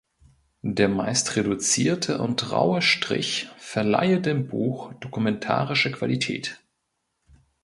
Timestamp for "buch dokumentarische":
4.47-5.91